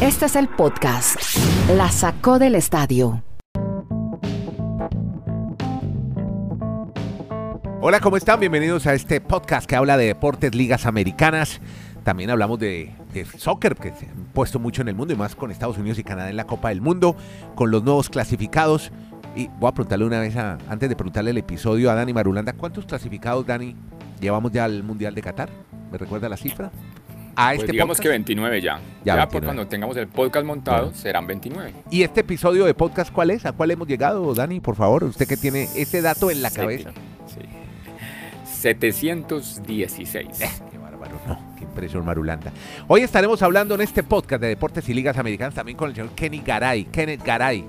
[0.00, 1.16] Este es el podcast.
[1.76, 3.22] La sacó del estadio.
[7.80, 8.40] Hola, ¿cómo están?
[8.40, 11.60] Bienvenidos a este podcast que habla de deportes, ligas americanas.
[12.04, 12.92] También hablamos de,
[13.38, 16.04] soccer, que se han puesto mucho en el mundo y más con Estados Unidos y
[16.04, 17.16] Canadá en la Copa del Mundo,
[17.54, 18.92] con los nuevos clasificados.
[19.34, 22.84] Y voy a preguntarle una vez, antes de preguntarle el episodio a Dani Marulanda, ¿cuántos
[22.84, 23.74] clasificados, Dani,
[24.20, 25.48] llevamos ya al Mundial de Qatar?
[25.90, 26.70] ¿Me recuerda la cifra?
[27.36, 28.02] A Pues este digamos podcast.
[28.02, 28.74] que 29 ya.
[28.76, 29.30] Ya, Ya, 29.
[29.32, 30.96] por cuando tengamos el podcast montado Bueno.
[30.98, 31.72] serán 29.
[31.90, 33.46] ¿Y este episodio de podcast cuál es?
[33.46, 34.60] ¿A cuál hemos llegado, Dani?
[34.60, 36.90] Por favor, usted que tiene ese dato en la Sete- cabeza.
[37.26, 37.40] Sí.
[38.44, 40.28] 716.
[40.70, 42.52] Qué bárbaro, no, qué impresión marulanda.
[42.88, 46.10] Hoy estaremos hablando en este podcast de deportes y ligas americanas también con el señor
[46.10, 47.64] Kenny Garay, Kenneth Garay,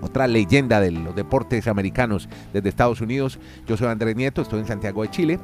[0.00, 3.38] otra leyenda de los deportes americanos desde Estados Unidos.
[3.66, 5.38] Yo soy Andrés Nieto, estoy en Santiago de Chile.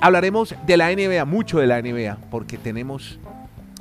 [0.00, 3.18] Hablaremos de la NBA, mucho de la NBA, porque tenemos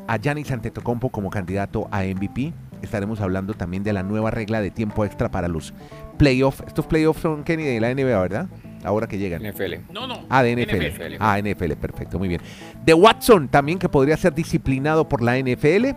[0.07, 2.53] a Giannis Antetokounmpo como candidato a MVP.
[2.81, 5.73] Estaremos hablando también de la nueva regla de tiempo extra para los
[6.17, 6.63] playoffs.
[6.67, 8.47] Estos playoffs son Kenny de la NBA, ¿verdad?
[8.83, 9.41] Ahora que llegan.
[9.43, 9.93] NFL.
[9.93, 10.25] No, no.
[10.29, 10.87] Ah, de NFL.
[10.87, 11.15] NFL.
[11.19, 12.41] Ah, NFL, perfecto, muy bien.
[12.83, 15.95] De Watson también, que podría ser disciplinado por la NFL.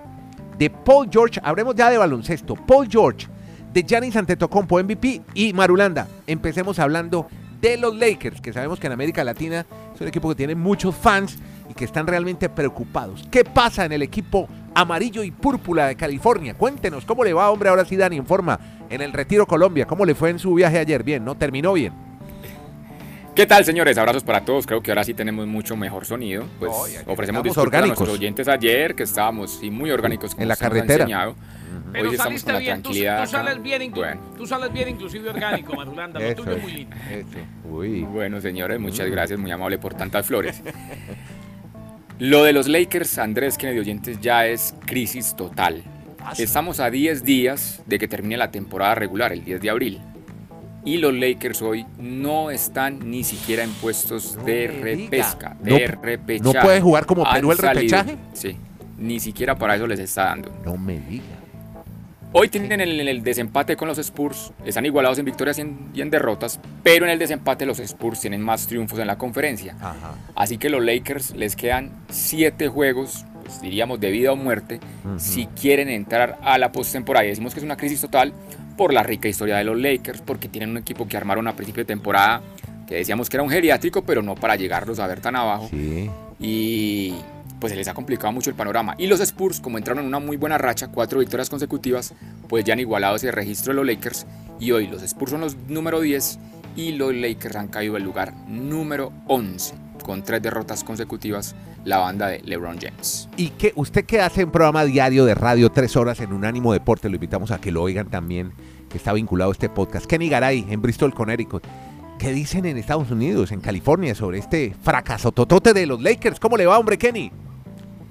[0.59, 2.55] De Paul George, hablemos ya de baloncesto.
[2.55, 3.27] Paul George,
[3.73, 5.23] de Giannis Antetokounmpo, MVP.
[5.35, 7.27] Y Marulanda, empecemos hablando
[7.61, 9.65] de los Lakers, que sabemos que en América Latina
[9.95, 11.39] es un equipo que tiene muchos fans
[11.71, 13.27] y que están realmente preocupados.
[13.31, 16.55] ¿Qué pasa en el equipo amarillo y púrpura de California?
[16.55, 17.69] Cuéntenos, ¿cómo le va, hombre?
[17.69, 18.59] Ahora sí, Dani, informa.
[18.91, 21.03] En el Retiro Colombia, ¿cómo le fue en su viaje ayer?
[21.03, 21.37] Bien, ¿no?
[21.37, 21.93] Terminó bien.
[23.35, 23.99] ¿Qué tal, señores?
[23.99, 24.65] Abrazos para todos.
[24.67, 26.45] Creo que ahora sí tenemos mucho mejor sonido.
[26.61, 26.71] Pues
[27.07, 27.99] ofrecemos disculpas orgánicos.
[27.99, 31.35] a nuestros oyentes ayer, que estábamos sí, muy orgánicos como En la nos carretera.
[31.95, 33.25] Pero Hoy estamos saliste con la bien, tranquilidad.
[33.25, 34.21] tú sales bien, Bueno.
[34.37, 36.97] tú sales bien inclusive orgánico, Madulanda, lo Eso tuyo es muy lindo.
[37.71, 38.03] Uy.
[38.03, 40.61] Bueno, señores, muchas gracias, muy amable por tantas flores.
[42.19, 45.83] Lo de los Lakers, Andrés Kennedy Oyentes, ya es crisis total.
[46.39, 50.01] Estamos a 10 días de que termine la temporada regular, el 10 de abril.
[50.85, 55.79] Y los Lakers hoy no están ni siquiera en puestos de repesca, diga.
[55.79, 56.55] de No- repechaje.
[56.55, 58.17] ¿no puede jugar como Perú el repechaje?
[58.33, 58.57] Sí,
[58.99, 60.53] ni siquiera para eso les está dando.
[60.65, 61.25] No me diga.
[62.37, 66.01] Hoy tienen el, el desempate con los Spurs, están igualados en victorias y en, y
[66.01, 69.77] en derrotas, pero en el desempate los Spurs tienen más triunfos en la conferencia.
[69.81, 70.17] Ajá.
[70.35, 74.81] Así que los Lakers les quedan siete juegos, pues, diríamos de vida o muerte,
[75.17, 77.25] si quieren entrar a la postemporada.
[77.25, 78.33] Y decimos que es una crisis total
[78.77, 81.83] por la rica historia de los Lakers, porque tienen un equipo que armaron a principio
[81.85, 82.43] de temporada
[82.89, 85.69] que decíamos que era un geriátrico, pero no para llegarlos a ver tan abajo.
[85.71, 86.11] Sí.
[86.41, 87.15] Y
[87.61, 88.95] pues se les ha complicado mucho el panorama.
[88.99, 92.15] Y los Spurs, como entraron en una muy buena racha, cuatro victorias consecutivas,
[92.49, 94.27] pues ya han igualado ese registro de los Lakers.
[94.61, 96.39] Y hoy los Spurs son los número 10
[96.77, 101.55] y los Lakers han caído al lugar número 11, con tres derrotas consecutivas,
[101.85, 103.29] la banda de LeBron James.
[103.37, 107.09] ¿Y qué, usted que hace un programa diario de radio, tres horas en Unánimo Deporte,
[107.09, 108.53] lo invitamos a que lo oigan también,
[108.89, 110.07] que está vinculado a este podcast.
[110.07, 111.65] Kenny Garay, en Bristol, Connecticut.
[112.25, 116.41] ¿Qué dicen en Estados Unidos, en California, sobre este fracaso totote de los Lakers?
[116.41, 117.31] ¿Cómo le va, hombre, Kenny?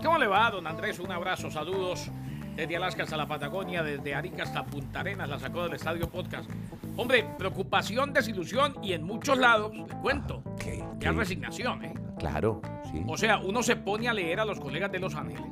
[0.06, 1.00] ¿Cómo le va, don Andrés?
[1.00, 2.12] Un abrazo, saludos
[2.56, 6.48] desde Alaska hasta la Patagonia, desde Arica hasta Punta Arenas, la sacó del Estadio Podcast.
[6.96, 10.84] Hombre, preocupación, desilusión y en muchos lados, le cuento, ¿Qué?
[11.00, 11.96] ya resignación, ¿eh?
[12.20, 13.02] Claro, sí.
[13.08, 15.52] O sea, uno se pone a leer a los colegas de Los Ángeles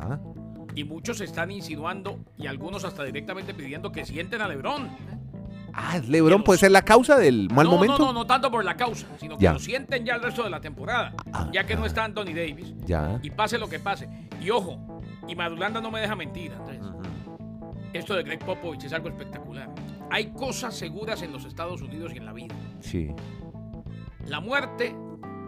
[0.00, 0.18] Ajá.
[0.74, 5.19] y muchos están insinuando y algunos hasta directamente pidiendo que sienten a LeBron.
[5.74, 7.98] Ah, LeBron puede ser la causa del mal no, momento.
[7.98, 9.52] No, no, no tanto por la causa, sino que Ya.
[9.52, 11.86] lo sienten ya el resto de la temporada, Ah, ya que no ah.
[11.86, 12.74] está Anthony Davis.
[12.86, 13.18] Ya.
[13.22, 14.08] Y pase lo que pase.
[14.40, 16.80] Y ojo, y Madulanda no me deja mentir, Andrés.
[17.92, 19.68] Esto de Greg Popovich es algo espectacular.
[20.10, 22.54] Hay cosas seguras en los Estados Unidos y en la vida.
[22.80, 23.10] Sí.
[24.26, 24.94] La muerte,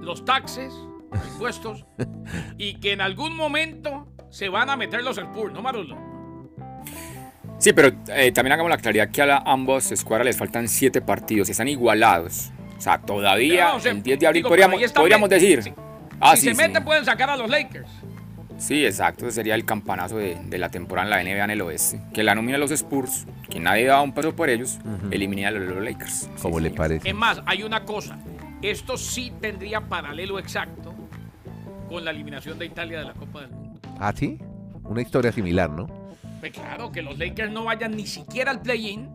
[0.00, 0.72] los taxes,
[1.12, 1.84] los impuestos,
[2.58, 5.96] y que en algún momento se van a meter los Spurs, ¿no, Marulo?
[7.62, 11.00] Sí, pero eh, también hagamos la claridad que a la, ambos escuadras les faltan siete
[11.00, 12.50] partidos y están igualados.
[12.76, 15.62] O sea, todavía No, o sea, el 10 de abril digo, podríamos, podríamos decir.
[15.62, 15.72] Si-
[16.18, 16.56] Ah, si sí, se sí.
[16.68, 17.88] meten pueden sacar a los Lakers.
[18.58, 19.26] Sí, exacto.
[19.26, 22.00] Ese sería el campanazo de, de la temporada en la NBA en el oeste.
[22.12, 24.78] Que la nómina de los Spurs, que nadie daba un peso por ellos,
[25.12, 26.28] elimina a los, los Lakers.
[26.42, 26.76] ¿Cómo Sí, le señor.
[26.76, 27.08] parece?
[27.08, 28.18] Es más, hay una cosa.
[28.60, 30.92] Esto sí tendría paralelo exacto
[31.88, 33.80] con la eliminación de Italia de la Copa del Mundo.
[34.00, 34.38] Ah, sí.
[34.84, 36.01] Una historia similar, ¿no?
[36.42, 39.08] Pues claro, que los Lakers no vayan ni siquiera al play-in.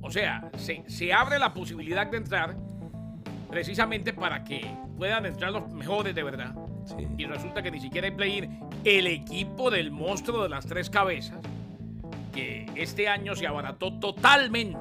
[0.00, 2.56] O sea, se, se abre la posibilidad de entrar
[3.50, 4.64] precisamente para que
[4.96, 6.54] puedan entrar los mejores de verdad.
[6.84, 7.08] Sí.
[7.18, 8.60] Y resulta que ni siquiera hay play-in.
[8.84, 11.40] El equipo del monstruo de las tres cabezas,
[12.32, 14.78] que este año se abarató totalmente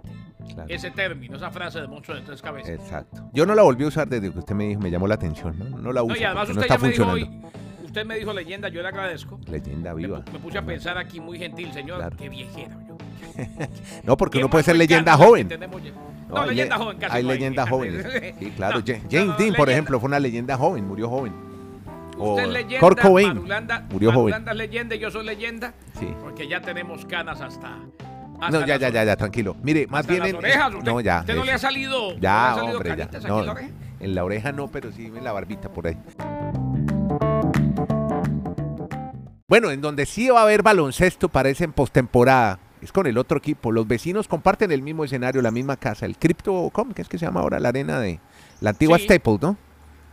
[0.54, 0.69] Claro.
[0.69, 2.69] ese término, esa frase de monstruo de tres cabezas.
[2.69, 3.30] Exacto.
[3.34, 5.57] Yo no la volví a usar desde que usted me dijo, me llamó la atención,
[5.57, 5.78] ¿no?
[5.80, 6.13] No la uso.
[6.13, 7.48] No, y además porque no usted está ya me dijo funcionando.
[7.48, 7.59] hoy,
[7.89, 9.39] usted me dijo leyenda, yo le agradezco.
[9.47, 10.24] Leyenda viva.
[10.31, 11.97] me puse a pensar aquí muy gentil, señor.
[11.97, 12.18] Claro.
[12.18, 12.77] Qué viejera.
[12.88, 12.97] yo.
[14.03, 15.47] No, porque ¿Qué uno puede ser leyenda joven.
[15.47, 15.81] tenemos?
[15.81, 18.33] No, No, hay leyenda le- joven casi Hay no leyendas jóvenes.
[18.39, 18.80] Sí, claro.
[18.80, 19.71] No, James Dean, por leyenda.
[19.71, 21.33] ejemplo, fue una leyenda joven, murió joven.
[22.18, 24.31] O Usted es leyenda, Kurt Cobain Marulanda, murió joven.
[24.31, 25.74] Marulanda es leyenda y yo soy leyenda.
[26.00, 26.07] Sí.
[26.21, 27.77] Porque ya tenemos canas hasta.
[28.51, 29.56] No, ya, ya, ya, ya, tranquilo.
[29.63, 30.74] Mire, más bien las en- orejas.
[30.74, 31.19] ¿Usted, no, ya.
[31.21, 33.19] ¿Usted no le ha salido, no Ya, le ha salido hombre, ya.
[33.27, 33.56] No,
[34.01, 35.97] en la oreja no, pero sí en la barbita por ahí.
[39.50, 42.60] Bueno, en donde sí va a haber baloncesto parece en postemporada.
[42.81, 43.72] Es con el otro equipo.
[43.72, 46.06] Los vecinos comparten el mismo escenario, la misma casa.
[46.06, 47.60] El Crypto, ¿cómo que es que se llama ahora?
[47.60, 48.19] La arena de
[48.62, 49.06] la antigua Sí.
[49.06, 49.57] Staples, ¿no?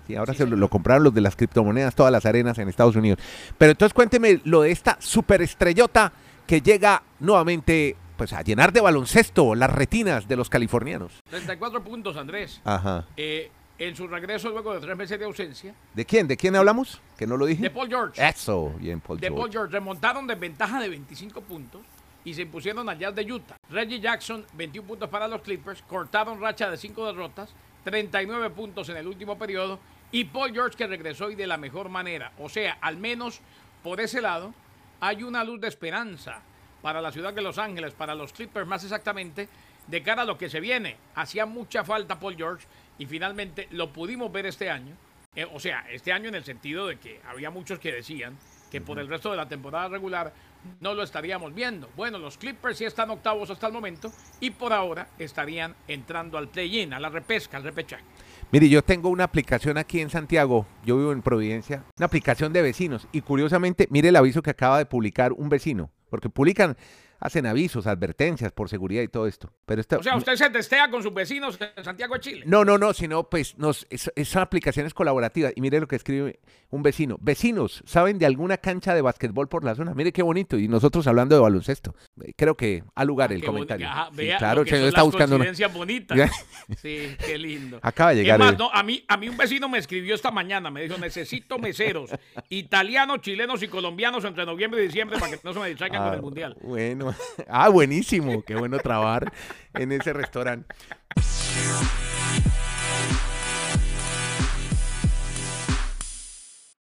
[0.07, 2.97] Sí, ahora Sí, se lo compraron los de las criptomonedas, todas las arenas en Estados
[2.97, 3.19] Unidos.
[3.59, 6.13] Pero entonces cuénteme lo de esta superestrellota
[6.47, 11.13] que llega nuevamente pues a llenar de baloncesto las retinas de los californianos.
[11.29, 12.63] 34 puntos, Andrés.
[12.65, 13.05] Ajá.
[13.19, 16.27] Eh, en su regreso luego de tres meses de ausencia, ¿De quién?
[16.27, 17.01] ¿De quién hablamos?
[17.17, 17.63] Que no lo dije.
[17.63, 18.27] de Paul George.
[18.27, 19.41] Eso, bien, Paul de George.
[19.41, 21.83] Paul George remontaron de ventaja de 25 puntos
[22.25, 23.57] y se impusieron al Jazz de Utah.
[23.71, 28.97] Reggie Jackson, 21 puntos para los Clippers, cortaron racha de 5 derrotas, 39 puntos en
[28.97, 29.79] el último periodo
[30.11, 32.33] y Paul George que regresó y de la mejor manera.
[32.39, 33.41] O sea, al menos
[33.83, 34.55] por ese lado
[35.01, 36.41] hay una luz de esperanza
[36.83, 39.49] para la ciudad de Los Ángeles, para los Clippers más exactamente,
[39.87, 40.97] de cara a lo que se viene.
[41.15, 42.67] Hacía mucha falta Paul George
[42.99, 44.95] y finalmente lo pudimos ver este año.
[45.35, 48.37] Eh, o sea, este año en el sentido de que había muchos que decían
[48.71, 50.33] que por el resto de la temporada regular
[50.81, 51.89] no lo estaríamos viendo.
[51.97, 56.49] Bueno, los Clippers sí están octavos hasta el momento y por ahora estarían entrando al
[56.49, 58.05] play-in, a la repesca, al repechaje.
[58.51, 62.63] Mire, yo tengo una aplicación aquí en Santiago, yo vivo en Providencia, una aplicación de
[62.63, 66.77] vecinos y curiosamente, mire el aviso que acaba de publicar un vecino, porque publican,
[67.21, 69.53] hacen avisos, advertencias por seguridad y todo esto.
[69.65, 72.43] Pero esta, O sea, usted se testea con sus vecinos en Santiago de Chile.
[72.47, 75.53] No, no, no, sino pues nos, es, es aplicaciones colaborativas.
[75.57, 76.41] Y mire lo que escribe
[76.71, 77.17] un vecino.
[77.21, 79.95] Vecinos, ¿saben de alguna cancha de básquetbol por la zona?
[79.95, 80.59] Mire qué bonito.
[80.59, 81.95] Y nosotros hablando de baloncesto.
[82.23, 83.89] Eh, Creo que ha lugar el Qué boni- comentario.
[83.89, 86.17] Ajá, Sí, vea claro, el señor está buscando una- bonitas.
[86.83, 87.79] Sí, qué lindo.
[87.83, 88.39] Acaba de Es llegar.
[88.39, 90.99] más, el- no, a, mí, a mí un vecino me escribió esta mañana, me dijo,
[90.99, 92.11] necesito meseros,
[92.51, 96.13] italianos, chilenos y colombianos entre noviembre y diciembre para que no se me distraigan con
[96.13, 96.57] Ah, el Mundial.
[96.63, 97.06] Bueno,
[97.49, 98.43] ah, buenísimo.
[98.43, 99.33] Qué bueno trabajar
[99.75, 100.75] en ese restaurante.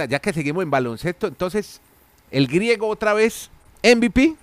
[0.08, 1.80] Ya que seguimos en baloncesto, entonces,
[2.30, 3.50] el griego otra vez,
[3.84, 4.34] MVP.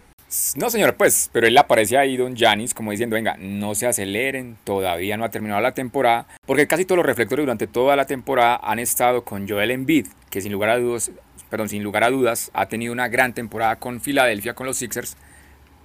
[0.56, 4.58] No, señor, pues, pero él aparece ahí, don Janis, como diciendo, venga, no se aceleren,
[4.64, 8.60] todavía no ha terminado la temporada, porque casi todos los reflectores durante toda la temporada
[8.64, 11.12] han estado con Joel Embiid, que sin lugar a dudas,
[11.50, 15.18] perdón, sin lugar a dudas, ha tenido una gran temporada con Filadelfia, con los Sixers,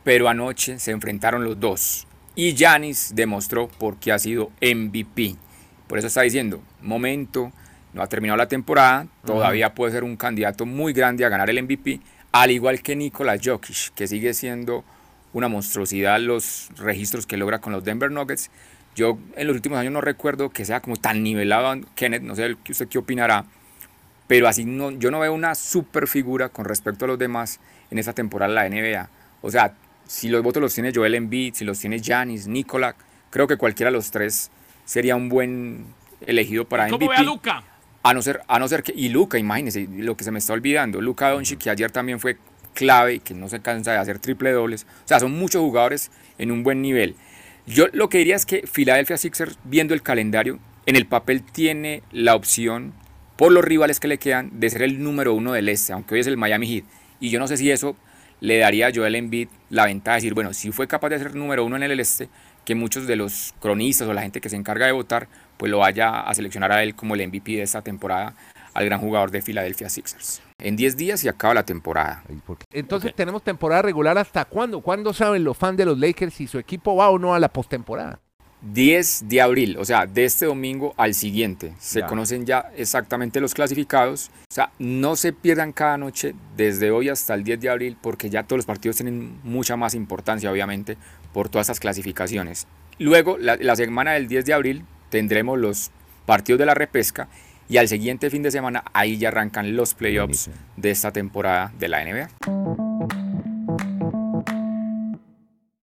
[0.05, 2.07] pero anoche se enfrentaron los dos.
[2.37, 5.37] Y Janis demostró por qué ha sido MVP.
[5.89, 7.53] Por eso está diciendo, momento,
[7.93, 11.63] no ha terminado la temporada, todavía puede ser un candidato muy grande a ganar el
[11.63, 12.01] MVP,
[12.33, 14.85] al igual que Nikola Jokic, que sigue siendo
[15.33, 18.51] una monstruosidad los registros que logra con los Denver Nuggets.
[18.97, 22.57] Yo en los últimos años no recuerdo que sea como tan nivelado Kenneth, no sé
[22.69, 23.45] usted qué opinará,
[24.27, 27.61] pero así no, yo no veo una super figura con respecto a los demás
[27.91, 29.11] en esta temporada de la NBA.
[29.43, 29.75] O sea,
[30.07, 32.97] si los votos los tiene Joel Embiid, si los tiene Giannis, Nikola,
[33.31, 34.51] creo que cualquiera de los tres
[34.85, 35.87] sería un buen
[36.27, 37.11] elegido para ¿Cómo MVP.
[37.11, 37.65] ve a Luca?
[38.03, 40.53] A no ser, a no ser que, y Luca, imagínese lo que se me está
[40.53, 42.37] olvidando, Luca Doncic, que ayer también fue
[42.75, 44.87] clave y que no se cansa de hacer triple dobles.
[45.05, 47.17] O sea, son muchos jugadores en un buen nivel.
[47.67, 52.03] Yo lo que diría es que Philadelphia Sixers, viendo el calendario, en el papel tiene
[52.13, 52.93] la opción,
[53.37, 56.21] por los rivales que le quedan, de ser el número uno del este, aunque hoy
[56.21, 56.85] es el Miami Heat.
[57.21, 57.97] Y yo no sé si eso
[58.45, 61.35] le daría a Joel Embiid la ventaja de decir, bueno, si fue capaz de ser
[61.35, 62.29] número uno en el este,
[62.67, 65.79] que muchos de los cronistas o la gente que se encarga de votar, pues lo
[65.79, 68.35] vaya a seleccionar a él como el MVP de esta temporada,
[68.75, 70.43] al gran jugador de Philadelphia Sixers.
[70.59, 72.23] En 10 días y acaba la temporada.
[72.71, 74.83] Entonces tenemos temporada regular hasta cuándo?
[74.83, 77.49] ¿Cuándo saben los fans de los Lakers si su equipo va o no a la
[77.49, 78.21] postemporada?
[78.73, 81.75] 10 de abril, o sea, de este domingo al siguiente.
[81.79, 82.07] Se Ya.
[82.07, 84.31] conocen ya exactamente los clasificados.
[84.51, 88.31] O sea, no se pierdan cada noche desde hoy hasta el 10 de abril porque
[88.31, 90.97] ya todos los partidos tienen mucha más importancia, obviamente,
[91.33, 92.67] por todas estas clasificaciones.
[92.99, 95.91] Luego, la, la semana del 10 de abril, tendremos los
[96.27, 97.29] partidos de la repesca
[97.69, 101.89] y al siguiente fin de semana ahí ya arrancan los playoffs de esta temporada de
[101.89, 102.29] la NBA.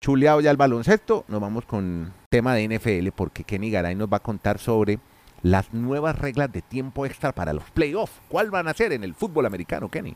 [0.01, 4.17] Chuleado ya el baloncesto, nos vamos con tema de NFL porque Kenny Garay nos va
[4.17, 5.00] a contar sobre
[5.41, 8.21] las nuevas reglas de tiempo extra para los playoffs.
[8.27, 10.15] ¿Cuál van a ser en el fútbol americano, Kenny?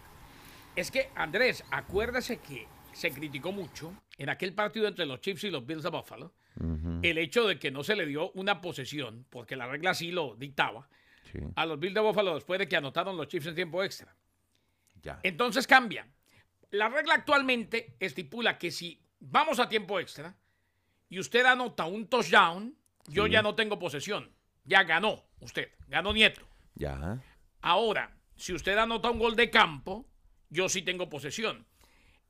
[0.75, 5.50] Es que, Andrés, acuérdese que se criticó mucho en aquel partido entre los Chiefs y
[5.50, 6.34] los Bills de Buffalo
[7.01, 10.36] el hecho de que no se le dio una posesión, porque la regla sí lo
[10.36, 10.88] dictaba,
[11.32, 11.39] Sí.
[11.55, 14.15] a los Bills de Buffalo después de que anotaron los Chiefs en tiempo extra.
[15.01, 15.20] Ya.
[15.24, 16.08] Entonces cambia.
[16.70, 20.36] La regla actualmente estipula que si vamos a tiempo extra
[21.13, 24.32] y usted anota un touchdown, yo ya no tengo posesión.
[24.63, 26.41] Ya ganó usted, ganó Nieto.
[26.74, 27.22] Ya.
[27.62, 30.08] Ahora, si usted anota un gol de campo,
[30.50, 31.67] yo sí tengo posesión.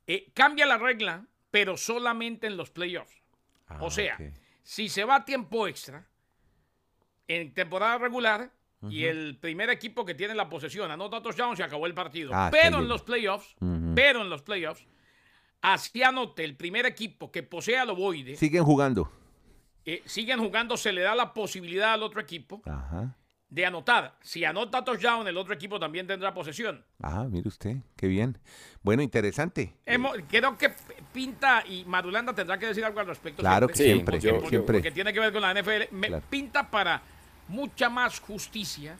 [0.06, 3.22] Eh, cambia la regla, pero solamente en los playoffs.
[3.68, 4.18] Ah, o sea,
[4.62, 6.06] si se va a tiempo extra
[7.26, 8.52] en temporada regular
[8.90, 12.32] y el primer equipo que tiene la posesión anota touchdown, se acabó el partido.
[12.34, 13.56] Ah, pero en los playoffs,
[13.94, 14.86] pero en los playoffs,
[15.72, 19.10] así anote el primer equipo que posea el ovoide, Siguen jugando.
[19.86, 23.16] eh, siguen jugando, se le da la posibilidad al otro equipo Ajá.
[23.48, 24.16] de anotar.
[24.20, 26.84] Si anota touchdown, el otro equipo también tendrá posesión.
[27.02, 28.36] Ah, mire usted, qué bien.
[28.82, 29.74] Bueno, interesante.
[29.86, 30.72] Hemos- creo que
[31.12, 33.40] Pinta y Madulanda tendrá que decir algo al respecto.
[33.42, 34.74] Claro que Sí, siempre, yo- porque, siempre.
[34.78, 35.88] porque tiene que ver con la NFL.
[35.92, 36.24] Me Claro.
[36.28, 37.00] pinta para
[37.48, 38.96] mucha más justicia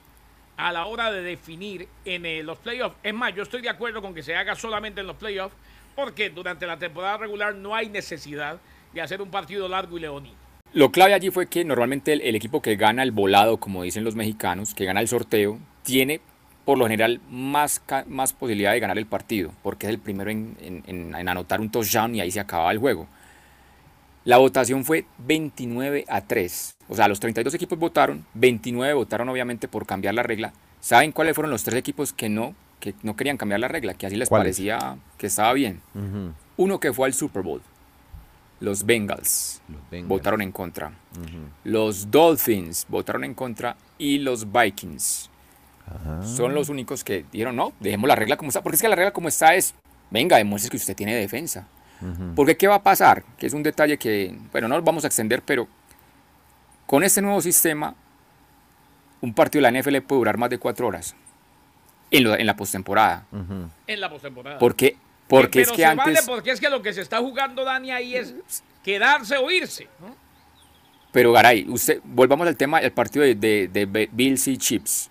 [0.57, 2.97] a la hora de definir en eh, los playoffs.
[3.03, 5.57] Es más, yo estoy de acuerdo con que se haga solamente en los playoffs
[5.95, 8.59] porque durante la temporada regular no hay necesidad
[8.93, 10.45] de hacer un partido largo y leonino.
[10.73, 14.17] Lo clave allí fue que normalmente el, equipo que gana el volado, como dicen los
[14.17, 16.21] mexicanos, que gana el sorteo, tiene
[16.65, 21.15] por lo general más, más posibilidad de ganar el partido, porque es el primero en,
[21.29, 23.07] anotar un touchdown y ahí se acababa el juego.
[24.25, 26.77] La votación fue 29 a 3.
[26.89, 30.55] O sea, los 32 equipos votaron, 29 votaron obviamente por cambiar la regla.
[30.81, 33.95] ¿Saben cuáles fueron los tres equipos que no, que no querían cambiar la regla?
[33.95, 35.81] Que así les parecía que estaba bien.
[36.59, 37.63] Uno que fue al Super Bowl.
[38.61, 40.09] Los Bengals Los Bengals.
[40.09, 40.93] votaron en contra.
[41.65, 45.31] Los Dolphins votaron en contra y los Vikings
[45.87, 46.23] Ajá.
[46.23, 48.97] son los únicos que dijeron no, dejemos la regla como está, porque es que la
[48.97, 49.75] regla como está es,
[50.11, 51.67] venga, demuestre que usted tiene defensa.
[52.37, 53.25] Porque ¿qué va a pasar?
[53.39, 55.67] Que es un detalle que, bueno, no lo vamos a extender, pero
[56.87, 57.95] con este nuevo sistema,
[59.23, 61.15] un partido de la NFL puede durar más de cuatro horas
[62.11, 63.27] en, lo- en la postemporada.
[63.87, 64.59] En la postemporada.
[64.59, 64.97] Porque,
[65.29, 66.05] porque Pero es que se antes...
[66.05, 68.35] vale porque es que lo que se está jugando, Dani, ahí es
[68.83, 69.89] quedarse o irse.
[70.01, 70.15] ¿no?
[71.13, 75.11] Pero Garay, usted, volvamos al tema del partido de, de, de Bills y Chips.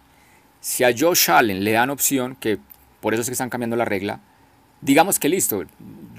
[0.60, 2.58] Si a Josh Allen le dan opción, que
[3.02, 4.20] por eso es que están cambiando la regla,
[4.82, 5.64] digamos que listo,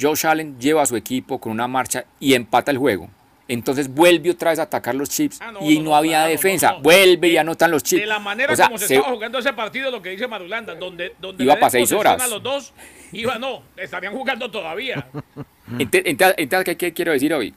[0.01, 3.09] Josh Allen lleva a su equipo con una marcha y empata el juego.
[3.47, 6.19] Entonces vuelve otra vez a atacar los Chips Ah, no, y no, no, no, había
[6.21, 6.71] claro, defensa.
[6.71, 6.83] no, no.
[6.83, 8.01] Vuelve y anotan los Chips.
[8.01, 10.27] De la manera O sea, como se, se- estaba jugando ese partido, lo que dice
[10.27, 12.23] Marulanda, donde, donde Iba le pa' den seis horas.
[12.23, 12.73] a los dos,
[13.13, 15.07] iba, no, estarían jugando todavía.
[15.79, 17.55] Entonces, ¿qué, qué quiero decir hoy?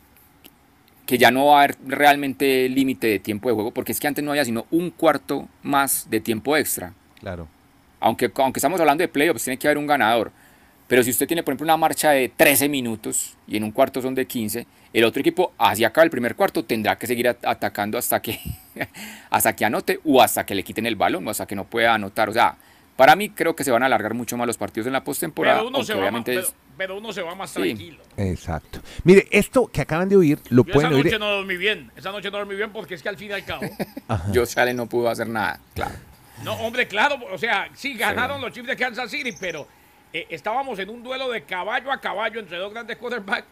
[1.05, 4.07] Que ya no va a haber realmente límite de tiempo de juego, porque es que
[4.07, 6.93] antes no había sino un cuarto más de tiempo extra.
[7.19, 7.47] Claro.
[7.99, 10.31] aunque, aunque estamos hablando de playoffs, tiene que haber un ganador.
[10.87, 14.01] Pero si usted tiene, por ejemplo, una marcha de 13 minutos y en un cuarto
[14.01, 14.65] son de 15,
[14.99, 18.39] el otro equipo, así acaba el primer cuarto, tendrá que seguir at- atacando hasta que,
[19.29, 21.93] hasta que anote o hasta que le quiten el balón o hasta que no pueda
[21.93, 22.29] anotar.
[22.29, 22.55] O sea,
[22.95, 25.57] para mí creo que se van a alargar mucho más los partidos en la postemporada.
[25.59, 27.61] Pero uno, se va más, obviamente pero, es- pero uno se va más Sí.
[27.61, 28.03] tranquilo.
[28.17, 28.81] Exacto.
[29.03, 31.05] Mire, esto que acaban de oír, lo Yo esa pueden oír.
[31.05, 31.91] noche no dormí bien.
[31.95, 33.61] Esa noche no dormí bien porque es que al fin y al cabo.
[34.33, 35.95] Josh Allen no pudo hacer nada, claro.
[36.43, 39.67] No, hombre, claro, o sea, sí ganaron los Chiefs de Kansas City, pero
[40.13, 43.47] eh, estábamos en un duelo de caballo a caballo entre dos grandes quarterbacks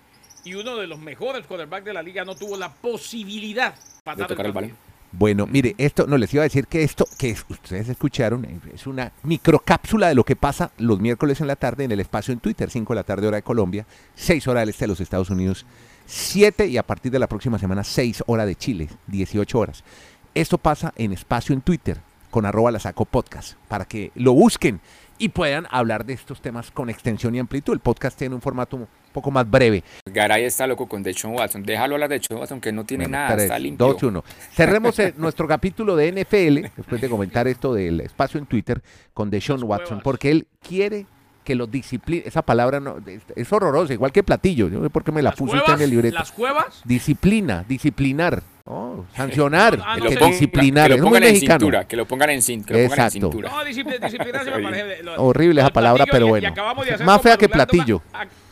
[0.45, 3.75] y uno de los mejores quarterbacks de la liga no tuvo la posibilidad
[4.15, 4.71] De tocar el balón.
[5.11, 8.59] Bueno, mire, esto no les iba a decir que esto que es- ustedes escucharon eh,
[8.73, 12.33] es una microcápsula de lo que pasa los miércoles en la tarde en el espacio
[12.33, 13.85] en Twitter, 5 de la tarde hora de Colombia,
[14.15, 15.65] 6 hora del este de los Estados Unidos,
[16.05, 19.83] 7 y a partir de la próxima semana 6 hora de Chile, 18 horas.
[20.33, 21.99] Esto pasa en espacio en Twitter
[22.29, 24.81] con arroba la saco podcast para que lo busquen
[25.17, 27.71] y puedan hablar de estos temas con extensión y amplitud.
[27.73, 28.85] El podcast tiene un formato
[29.15, 29.84] poco más breve.
[30.05, 31.63] Garay está loco con Deshaun Watson.
[31.63, 33.88] Déjalo hablar de Deshaun Watson, que no tiene Bueno, nada, tres, está limpio.
[33.88, 34.24] dos, uno.
[34.53, 38.81] Cerremos eh, nuestro capítulo de NFL, después de comentar esto del espacio en Twitter,
[39.13, 41.05] con Deshaun Watson, porque él quiere
[41.43, 42.24] que lo discipline.
[42.25, 44.67] Esa palabra no, es, es horrorosa, igual que platillo.
[44.67, 46.15] Yo no sé por qué me la puso cuevas, usted en el libreto.
[46.17, 50.88] las cuevas, Disciplina, disciplinar, oh, sancionar, Ah, Que no lo pongan- disciplinar.
[50.88, 51.60] que es lo muy pongan en mexicano.
[51.60, 53.12] cintura, que lo pongan en, cin- que lo pongan en Exacto.
[53.12, 53.50] cintura.
[53.51, 55.03] no, discipli- disciplinarse me parece.
[55.03, 56.48] lo- Horrible esa palabra, pero y- y bueno.
[56.93, 58.01] hacer Más fea que platillo.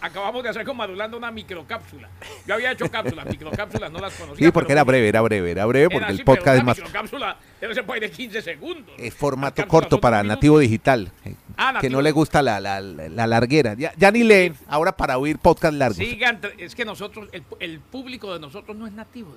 [0.03, 2.09] Acabamos de hacer con Madulanda una microcápsula.
[2.45, 4.47] Yo había hecho cápsulas, microcápsulas no las conocía.
[4.47, 6.55] Sí, porque pero era breve, era breve, era breve, era porque así, el pero podcast
[6.57, 6.77] es una más...
[6.77, 8.95] microcápsula debe ser de 15 segundos.
[8.97, 11.11] Es formato corto para nativo digital,
[11.57, 13.73] Ah, que no le gusta la, la, la- la larguera.
[13.75, 15.97] Ya, ya ni leen, ahora para oír podcast largos.
[15.97, 19.35] Sigan, es que nosotros, el, el público de nosotros no es nativo.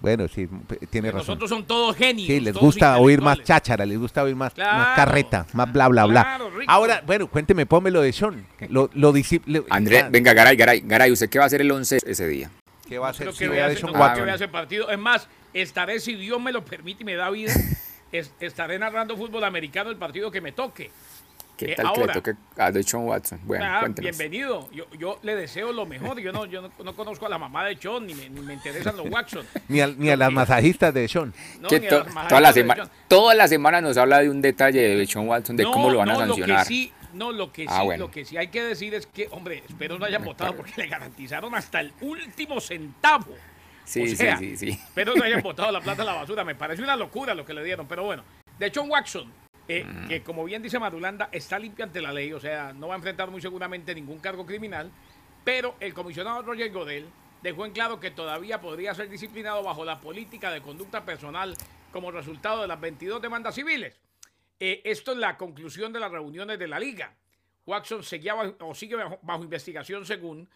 [0.00, 0.48] Bueno, sí,
[0.90, 1.26] tiene razón.
[1.26, 2.26] Nosotros son todos genios.
[2.26, 6.22] Sí, les gusta oír más cháchara, les gusta oír más, carreta, más bla, bla, bla.
[6.22, 6.72] Claro, rico.
[6.72, 8.44] Ahora, bueno, cuénteme, ponme lo de Sean.
[8.68, 11.60] Lo, lo disci- le- André, ah, venga, Garay, Garay, Garay, ¿usted qué va a hacer
[11.60, 12.50] el 11 ese día?
[12.88, 14.90] ¿Qué va a hacer si vea a vea ese partido.
[14.90, 17.52] Es más, estaré, si Dios me lo permite y me da vida,
[18.12, 20.90] es- estaré narrando fútbol americano el partido que me toque.
[21.66, 23.40] ¿Qué Eh, tal ahora- que le toque a Deshaun Watson?
[23.44, 24.68] Bueno, Ah, bienvenido.
[24.72, 26.18] Yo, yo le deseo lo mejor.
[26.20, 28.54] Yo no, yo no, no conozco a la mamá de John, ni me, ni me
[28.54, 29.46] interesan los Watson.
[29.68, 31.32] Ni, al- ni a las masajistas de Sean.
[31.60, 34.40] No, Que ni a to- toda, la sema- toda la semana nos habla de un
[34.42, 36.48] detalle de Deshaun Watson, de No, cómo lo van a sancionar.
[36.48, 38.06] Lo que sí, no, lo que sí, Ah, bueno.
[38.06, 40.86] lo que sí hay que decir es que, hombre, espero no hayan votado porque le
[40.88, 43.34] garantizaron hasta el último centavo.
[43.84, 44.68] Sí, O sí, sea, sí, sí.
[44.70, 46.44] Espero no hayan botado la plata a la basura.
[46.44, 47.86] Me parece una locura lo que le dieron.
[47.86, 48.22] Pero bueno,
[48.58, 49.24] de John Watson,
[49.68, 50.08] eh, Mm.
[50.08, 52.32] que como bien dice Madulanda, está limpio ante la ley.
[52.32, 54.90] O sea, no va a enfrentar muy seguramente ningún cargo criminal.
[55.44, 57.08] Pero el comisionado Roger Godel
[57.42, 61.54] dejó en claro que todavía podría ser disciplinado bajo la política de conducta personal
[61.92, 64.00] como resultado de las 22 demandas civiles.
[64.60, 67.14] Eh, esto es la conclusión de las reuniones de la liga.
[67.66, 70.48] Watson seguía bajo- o sigue bajo, bajo investigación según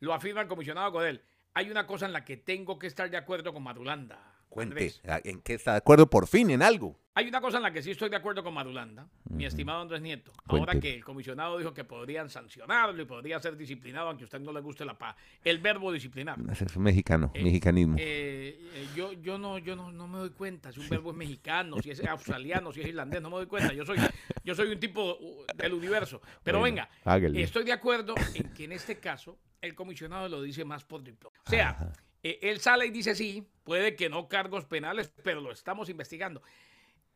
[0.00, 1.22] lo afirma el comisionado Godel.
[1.54, 4.37] Hay una cosa en la que tengo que estar de acuerdo con Madulanda.
[4.48, 5.02] Cuente, Andrés.
[5.24, 6.98] ¿en qué está de acuerdo por fin en algo?
[7.14, 10.00] Hay una cosa en la que sí estoy de acuerdo con Madulanda, mi estimado Andrés
[10.00, 10.30] Nieto.
[10.46, 10.70] Cuente.
[10.70, 14.38] Ahora que el comisionado dijo que podrían sancionarlo y podría ser disciplinado, aunque a usted
[14.38, 16.38] no le guste la pa el verbo disciplinar.
[16.52, 17.96] Es mexicano, Eh, mexicanismo.
[17.98, 21.16] Eh, eh, yo, yo no, yo no, no me doy cuenta si un verbo es
[21.16, 23.72] mexicano, si es australiano, si es irlandés, no me doy cuenta.
[23.72, 23.98] Yo soy,
[24.44, 26.22] yo soy un tipo uh, del universo.
[26.44, 27.42] Pero Bueno, venga, hágale.
[27.42, 31.36] estoy de acuerdo en que en este caso el comisionado lo dice más por diploma.
[31.44, 31.92] O sea,
[32.30, 36.42] eh, él sale y dice sí, puede que no cargos penales, pero lo estamos investigando.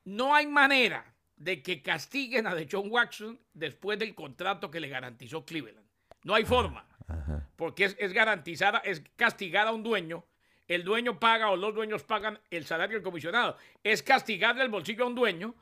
[0.05, 5.45] No hay manera de que castiguen a John Watson después del contrato que le garantizó
[5.45, 5.87] Cleveland.
[6.25, 7.49] No hay forma Ajá.
[7.57, 10.25] porque es, es garantizada, es castigada a un dueño.
[10.69, 13.57] El dueño paga o los dueños pagan el salario del comisionado.
[13.83, 15.55] Es castigarle el bolsillo a un dueño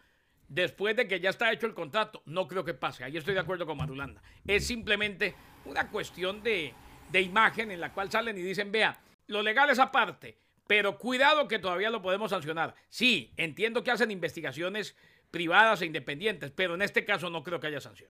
[0.47, 2.23] después de que ya está hecho el contrato.
[2.27, 3.05] No creo que pase.
[3.05, 4.23] Ahí estoy de acuerdo con Madulanda.
[4.47, 6.75] Es simplemente una cuestión de,
[7.11, 9.01] de imagen en la cual salen y dicen, vea,
[9.31, 12.75] lo legal es aparte, pero cuidado que todavía lo podemos sancionar.
[12.89, 14.97] Sí, entiendo que hacen investigaciones
[15.31, 18.11] privadas e independientes, pero en este caso no creo que haya sanción.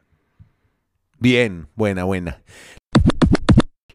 [1.19, 2.43] Bien, buena, buena.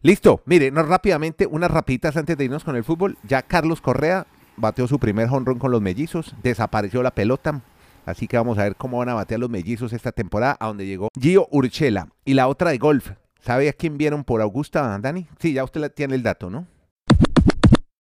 [0.02, 3.16] Listo, mire, rápidamente, unas rapiditas antes de irnos con el fútbol.
[3.22, 7.62] Ya Carlos Correa bateó su primer honrón con los mellizos, desapareció la pelota.
[8.04, 10.86] Así que vamos a ver cómo van a batear los mellizos esta temporada, a donde
[10.86, 12.08] llegó Gio Urchela.
[12.24, 13.12] Y la otra de golf.
[13.40, 15.28] ¿Sabe a quién vieron por Augusta, Dani?
[15.38, 16.66] Sí, ya usted tiene el dato, ¿no?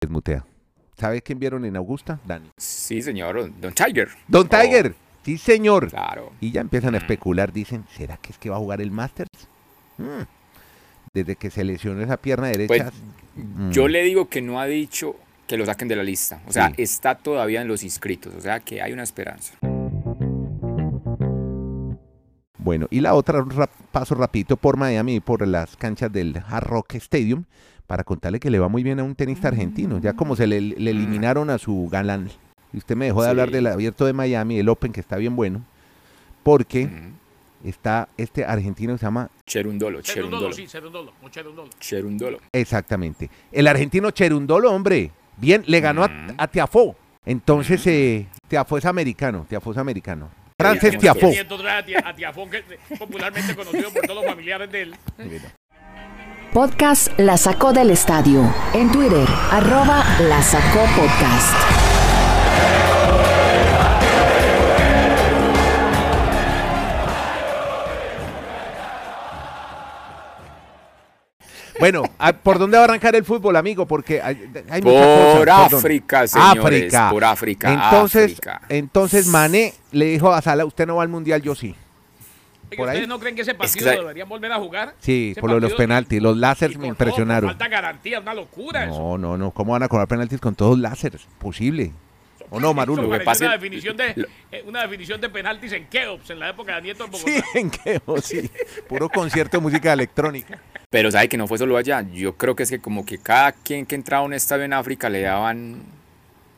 [0.05, 0.47] Desmutea.
[0.97, 2.51] ¿Sabe quién vieron en Augusta, Dani?
[2.57, 4.09] Sí, señor, Don Tiger.
[4.29, 4.95] Don Oh, Tiger.
[5.25, 5.91] Sí, señor.
[5.91, 6.33] claro.
[6.41, 9.29] Y ya empiezan a especular, dicen, ¿será que es que va a jugar el Masters?
[9.99, 10.23] Mm.
[11.13, 12.91] Desde que se lesionó esa pierna derecha.
[12.91, 16.41] Pues, Yo le digo que no ha dicho que lo saquen de la lista.
[16.47, 16.83] O sea, Sí.
[16.83, 18.35] está todavía en los inscritos.
[18.35, 19.55] O sea, que hay una esperanza.
[22.59, 26.95] Bueno, y la otra, rap- paso rapidito por Miami por las canchas del Hard Rock
[26.95, 27.45] Stadium
[27.91, 30.61] para contarle que le va muy bien a un tenista argentino, ya como se le,
[30.61, 32.31] le eliminaron a su galán.
[32.73, 33.31] Y usted me dejó de Sí.
[33.31, 35.65] hablar del abierto de Miami, el Open, que está bien bueno,
[36.45, 36.89] porque
[37.65, 40.53] está este argentino que se llama Cherundolo, Cerundolo, Cherundolo.
[40.53, 41.71] sí, Cerundolo, un Cerundolo.
[41.81, 42.39] Cherundolo.
[42.53, 43.29] Exactamente.
[43.51, 45.11] El argentino Cherundolo, hombre.
[45.37, 46.35] Bien, le ganó a, Mm.
[46.39, 46.95] a Tiafó.
[47.27, 49.47] Entonces, eh, Tiafó es americano.
[49.49, 50.31] Tiafó es americano.
[50.57, 51.27] Frances Tiafó.
[51.27, 54.95] A Tia- a Tiafón, que es popularmente conocido por todos los familiares de él.
[56.53, 58.43] Podcast La Sacó del Estadio.
[58.73, 61.55] En Twitter, arroba La Sacó Podcast.
[71.79, 73.87] Bueno, ¿a- ¿por dónde va a arrancar el fútbol, amigo?
[73.87, 75.37] Porque hay, hay muchas cosas.
[75.37, 75.77] Por ¿Por dónde?
[75.77, 76.59] África, señores.
[76.95, 77.11] África.
[77.11, 77.73] Por África.
[77.73, 78.61] Entonces, África.
[78.69, 81.75] entonces Mané le dijo a Sala, usted no va al mundial, yo sí.
[82.77, 82.97] Por ahí.
[82.97, 84.95] ¿Ustedes no creen que ese partido deberían volver a jugar?
[85.01, 86.21] Sí, por lo de los penaltis.
[86.23, 87.51] Los láseres me impresionaron.
[87.51, 88.99] falta garantía, una locura eso.
[88.99, 89.51] No, no, no.
[89.51, 91.27] ¿Cómo van a cobrar penaltis con todos láseres?
[91.39, 91.93] Posible.
[92.51, 93.03] ¿O no, Marulo?
[93.03, 96.31] Eso Lo que pareció pasa una definición de eh, una definición de penaltis en Keops
[96.31, 97.31] en la época de Nieto en Bogotá.
[97.31, 97.71] Sí, en
[98.07, 98.51] oh, sí.
[98.89, 100.59] Puro concierto de música electrónica.
[100.91, 102.05] Pero sabe que no fue solo allá.
[102.13, 104.73] Yo creo que es que como que cada quien que entraba a un estadio en
[104.73, 105.83] África le daban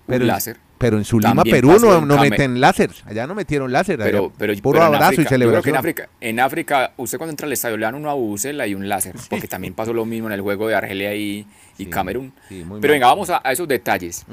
[0.06, 0.56] un láser.
[0.82, 2.90] Pero en También Perú, no, no meten láser.
[3.04, 4.02] Allá no metieron láser.
[4.02, 5.74] allá Pero, puro pero abrazo África, y yo creo que celebración.
[5.74, 8.88] en África, en África, usted cuando entra al estadio le dan una bucela y un
[8.88, 11.46] láser, porque también pasó lo mismo en el juego de Argelia y,
[11.78, 12.32] y Sí, Camerún.
[12.48, 14.24] sí, Pero venga, vamos a, a esos detalles.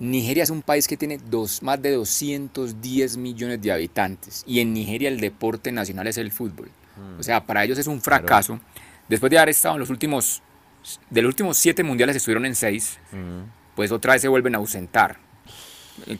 [0.00, 4.72] Nigeria es un país que tiene dos, más de 210 millones de habitantes y en
[4.72, 6.70] Nigeria el deporte nacional es el fútbol.
[6.96, 7.20] Mm.
[7.20, 8.58] O sea, para ellos es un fracaso.
[9.08, 10.42] Después de haber estado en los últimos,
[11.10, 12.98] de los últimos siete mundiales estuvieron en seis,
[13.74, 15.18] pues otra vez se vuelven a ausentar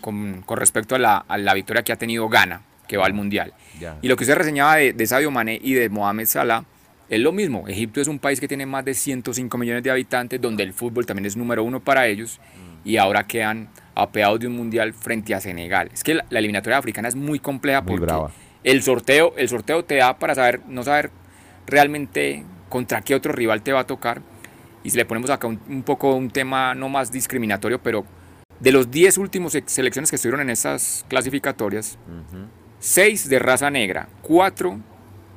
[0.01, 3.15] con, con respecto a la, a la victoria que ha tenido Ghana, que va al
[3.15, 3.53] mundial.
[4.03, 6.65] Y lo que usted reseñaba de, de Sadio Mané y de Mohamed Salah
[7.09, 7.67] es lo mismo.
[7.69, 11.07] Egipto es un país que tiene más de 105 millones de habitantes, donde el fútbol
[11.07, 12.41] también es número uno para ellos,
[12.85, 15.91] y ahora quedan apeados de un mundial frente a Senegal.
[15.93, 18.31] Es que la, la eliminatoria africana es muy compleja Muy porque brava.
[18.63, 21.11] El sorteo, el sorteo te da para saber, no saber
[21.67, 24.21] realmente contra qué otro rival te va a tocar.
[24.85, 28.05] Y si le ponemos acá un, un poco un tema no más discriminatorio, pero
[28.61, 31.99] de los 10 últimos selecciones que estuvieron en estas clasificatorias,
[32.81, 34.79] 6 de raza negra, 4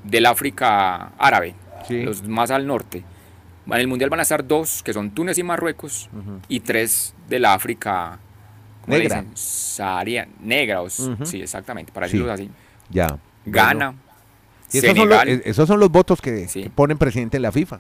[0.04, 1.56] del África árabe,
[1.88, 2.04] Sí.
[2.04, 3.04] los más al norte.
[3.68, 6.10] En el mundial van a estar dos, que son Túnez y Marruecos,
[6.48, 8.20] y tres de la África
[8.82, 9.26] ¿cómo le Negra.
[9.36, 10.82] Saharia- negra,
[11.24, 12.14] sí, exactamente, para Sí.
[12.14, 12.50] decirlo así.
[12.90, 13.20] Ya.
[13.46, 13.94] Ghana,
[14.74, 16.64] Y esos son, los, Senegal, esos son los votos que, Sí.
[16.64, 17.80] que ponen presidente en la FIFA.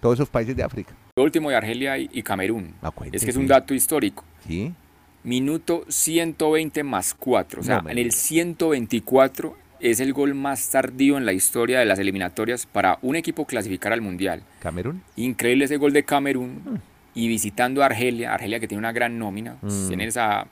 [0.00, 0.92] Todos esos países de África.
[1.16, 2.74] lo último de Argelia y, Camerún.
[2.82, 4.24] Ah, es que es un dato histórico.
[4.46, 4.74] Sí.
[5.24, 7.60] Minuto 120 más 4.
[7.60, 8.16] O sea, No en el digas.
[8.16, 13.46] 124 es el gol más tardío en la historia de las eliminatorias para un equipo
[13.46, 14.42] clasificar al Mundial.
[14.60, 15.02] Camerún.
[15.16, 16.80] Increíble ese gol de Camerún.
[17.14, 19.56] Y visitando a Argelia, Argelia que tiene una gran nómina.
[19.60, 19.88] Mm.
[19.88, 20.46] Tienes a,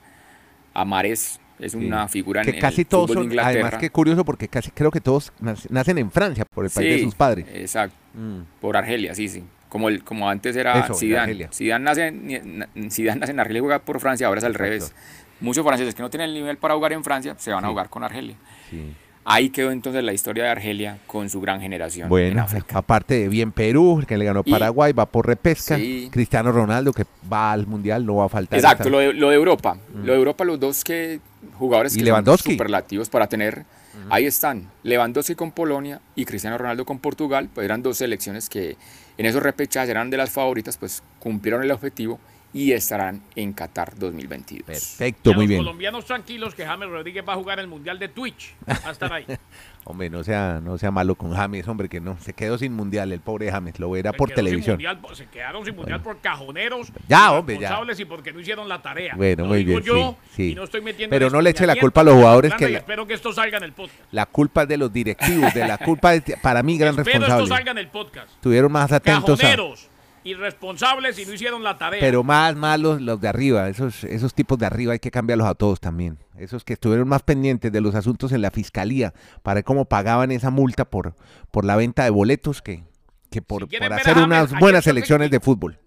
[0.75, 1.79] a Mahrez, es Sí.
[1.79, 3.67] una figura Que en casi el todos fútbol de son, Inglaterra.
[3.67, 6.91] además que curioso porque casi creo que todos nac- nacen en Francia por el país
[6.91, 7.47] de Sí, sus padres.
[7.53, 8.41] Exacto, Mm.
[8.61, 9.43] por Argelia, sí, sí.
[9.71, 11.23] Como, el, como antes era Eso, Zidane.
[11.23, 11.49] Argelia.
[11.53, 14.65] Zidane nace, Zidane nace en Argelia y juega por Francia, ahora es al Exacto.
[14.65, 14.95] revés.
[15.41, 17.89] Muchos franceses que no tienen el nivel para jugar en Francia se van a jugar
[17.89, 18.37] con Argelia.
[18.69, 18.93] Sí.
[19.25, 22.79] Ahí quedó entonces la historia de Argelia con su gran generación en Bueno, África.
[22.79, 25.77] aparte de bien Perú, que le ganó Y- Paraguay, va por repesca.
[25.77, 26.09] Sí.
[26.11, 28.59] Cristiano Ronaldo, que va al Mundial, no va a faltar.
[28.59, 29.77] Exacto, esta- lo de, lo de Europa.
[29.95, 31.21] Lo de Europa, los dos que
[31.59, 33.65] jugadores Y que son superlativos para tener,
[34.09, 34.71] ahí están.
[34.83, 38.77] Lewandowski con Polonia y Cristiano Ronaldo con Portugal, pues eran dos selecciones que
[39.19, 42.19] en esos repechajes eran de las favoritas, pues cumplieron el objetivo
[42.53, 44.67] y estarán en Qatar 2022.
[44.67, 45.61] Perfecto, Y a muy los bien.
[45.61, 48.55] colombianos tranquilos que James Rodríguez va a jugar el Mundial de Twitch.
[48.69, 49.25] Va a estar ahí.
[49.85, 53.13] Hombre, no sea, no sea malo con James, hombre, que no, se quedó sin mundial
[53.13, 54.75] el pobre James, lo verá Se por televisión.
[54.75, 56.93] mundial se quedaron sin mundial por cajoneros.
[57.09, 57.61] Ya, hombre, ya.
[57.61, 59.15] irresponsables y porque no hicieron la tarea.
[59.17, 60.51] Bueno, Lo muy digo bien, yo sí, sí.
[60.51, 62.79] y no estoy metiendo Pero no le eche la culpa a los jugadores que la-
[62.79, 63.99] espero que esto salga en el podcast.
[64.13, 67.13] La culpa es de los directivos, de la culpa es de- para mí gran espero
[67.15, 67.57] esto responsable.
[67.57, 68.31] salga en el podcast.
[68.35, 69.89] Estuvieron más atentos a, Cajoneros,
[70.25, 72.01] irresponsables y no hicieron la tarea.
[72.01, 75.55] pero más malos los de arriba, esos esos tipos de arriba hay que cambiarlos a
[75.55, 76.19] todos también.
[76.39, 80.31] Esos que estuvieron más pendientes de los asuntos en la fiscalía para ver cómo pagaban
[80.31, 81.15] esa multa por
[81.51, 82.83] por la venta de boletos que
[83.31, 85.79] que por, Si por hacer James, unas buenas selecciones de fútbol.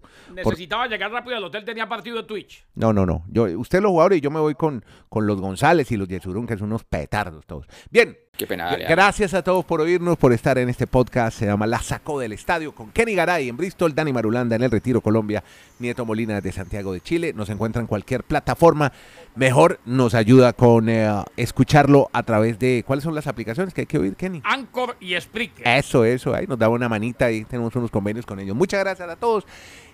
[0.42, 2.64] por- Necesitaba llegar rápido al hotel, tenía partido de Twitch.
[2.74, 3.24] No, no, no.
[3.28, 6.46] Yo, usted los jugadores y yo me voy con, con los González y los Yesurún,
[6.46, 7.66] que son unos petardos todos.
[7.90, 8.64] Bien, Qué pena.
[8.64, 11.38] dale, gracias a todos por oírnos, por estar en este podcast.
[11.38, 14.72] Se llama La Sacó del Estadio con Kenny Garay en Bristol, Dani Marulanda en el
[14.72, 15.44] Retiro, Colombia,
[15.78, 17.32] Nieto Molina de Santiago de Chile.
[17.32, 18.92] Nos encuentra en cualquier plataforma.
[19.36, 22.82] Mejor nos ayuda con eh, escucharlo a través de...
[22.84, 24.42] ¿Cuáles son las aplicaciones que hay que oír, Kenny?
[24.44, 25.68] Anchor y Spreaker.
[25.68, 28.56] Eso, eso, ahí nos da una manita y tenemos unos convenios con ellos.
[28.56, 29.44] Muchas gracias a todos.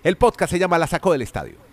[0.03, 1.70] El podcast se llama La Sacó del Estadio.